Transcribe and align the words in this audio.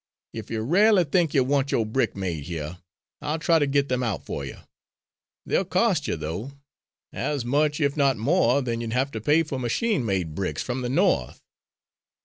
If 0.33 0.49
you 0.49 0.63
r'al'y 0.63 1.11
think 1.11 1.35
you 1.35 1.43
want 1.43 1.71
yo'r 1.71 1.85
brick 1.85 2.15
made 2.15 2.45
here, 2.45 2.79
I'll 3.21 3.37
try 3.37 3.59
to 3.59 3.67
get 3.67 3.87
them 3.87 4.01
out 4.01 4.25
for 4.25 4.43
you. 4.43 4.57
They'll 5.45 5.63
cost 5.63 6.07
you, 6.07 6.15
though, 6.17 6.53
as 7.13 7.45
much, 7.45 7.79
if 7.79 7.95
not 7.95 8.17
more 8.17 8.63
than, 8.63 8.81
you'd 8.81 8.93
have 8.93 9.11
to 9.11 9.21
pay 9.21 9.43
for 9.43 9.59
machine 9.59 10.03
made 10.03 10.33
bricks 10.33 10.63
from 10.63 10.81
the 10.81 10.89
No'th." 10.89 11.39